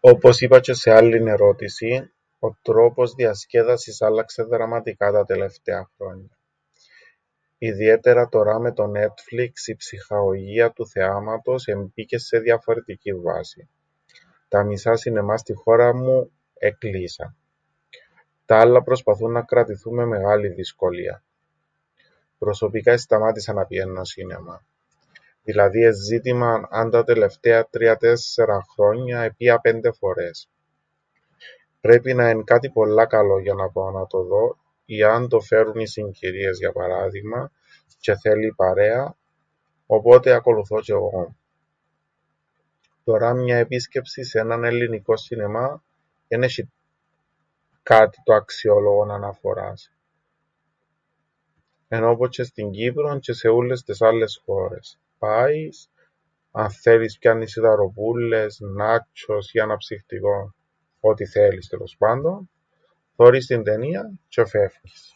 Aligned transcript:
Όπως 0.00 0.40
είπα 0.40 0.56
τζ̆αι 0.60 0.74
σε 0.74 0.90
άλλην 0.90 1.26
ερώτησην, 1.26 2.12
ο 2.38 2.52
τρόπος 2.54 3.14
διασκέδασης 3.14 4.02
άλλαξεν 4.02 4.48
δραματικά 4.48 5.10
τα 5.12 5.24
τελευταία 5.24 5.90
χρόνια. 5.96 6.38
Ιδιαίτερα 7.58 8.28
τωρά 8.28 8.58
με 8.58 8.72
το 8.72 8.86
Νέτφλιξ 8.86 9.66
η 9.66 9.76
ψυχαγωγία 9.76 10.72
του 10.72 10.86
θεάματος 10.88 11.66
εμπήκεν 11.66 12.18
σε 12.18 12.38
διαφορετικήν 12.38 13.22
βάσην. 13.22 13.68
Τα 14.48 14.64
μισά 14.64 14.96
σινεμά 14.96 15.36
στην 15.36 15.56
χώραν 15.56 15.96
μου 15.96 16.32
εκλείσαν. 16.54 17.36
Τα 18.46 18.58
άλλα 18.58 18.82
προσπαθούν 18.82 19.32
να 19.32 19.42
κρατηθούν 19.42 19.94
με 19.94 20.04
μεγάλην 20.04 20.54
δυσκολίαν. 20.54 21.22
Προσωπικά 22.38 22.92
εσταμάτησα 22.92 23.52
να 23.52 23.64
πηαίννω 23.66 24.04
σινεμά, 24.04 24.64
δηλάδή 25.42 25.84
εν' 25.84 25.92
ζήτημαν 25.94 26.66
αν 26.70 26.90
τα 26.90 27.04
τελευταία 27.04 27.66
τρία 27.68 27.96
τέσσερα 27.96 28.62
χρόνια 28.70 29.22
επήα 29.22 29.58
πέντε 29.60 29.92
φορές. 29.92 30.48
Πρέπει 31.80 32.14
να 32.14 32.28
εν’ 32.28 32.44
κάτι 32.44 32.70
πολλά 32.70 33.06
καλόν 33.06 33.42
για 33.42 33.54
να 33.54 33.70
πάω 33.70 33.90
να 33.90 34.06
το 34.06 34.22
δω 34.22 34.58
ή 34.84 35.02
αν 35.02 35.28
το 35.28 35.40
φέρουν 35.40 35.78
οι 35.80 35.86
συγκυρίες 35.86 36.58
για 36.58 36.72
παράδειγμαν 36.72 37.50
τζ̆αι 38.00 38.14
θέλει 38.20 38.46
η 38.46 38.54
παρέα, 38.54 39.16
οπότε 39.86 40.32
ακολουθώ 40.32 40.80
τζαι 40.80 40.94
'γω. 40.94 41.34
Τωρά 43.04 43.34
μια 43.34 43.56
επίσκεψη 43.56 44.24
σε 44.24 44.38
έναν 44.38 44.64
ελληνικόν 44.64 45.16
σινεμά 45.16 45.84
εν 46.28 46.42
έσ̆ει 46.44 46.68
κάτι 47.82 48.18
το 48.24 48.34
αξιόλογον 48.34 49.10
αναφοράς. 49.10 49.92
Εν' 51.92 52.04
όπως 52.04 52.28
τζ̆αι 52.28 52.44
στην 52.44 52.70
Κύπρον 52.70 53.16
τζ̆αι 53.20 53.34
σε 53.34 53.48
ούλλες 53.48 53.82
τες 53.84 54.02
άλλες 54.02 54.42
χώρες, 54.44 54.98
πάεις, 55.18 55.90
αν 56.50 56.70
θέλεις 56.70 57.18
πιάννεις 57.18 57.50
σιταροπούλλες, 57.50 58.58
νάτσ̆ος 58.60 59.52
ή 59.52 59.58
αναψυκτικόν, 59.60 60.54
ό,τι 61.00 61.26
θέλεις 61.26 61.68
τέλος 61.68 61.96
πάντων, 61.98 62.50
θωρείς 63.16 63.46
την 63.46 63.62
ταινίαν 63.62 64.20
τζ̆αι 64.30 64.44
φεύκεις. 64.46 65.14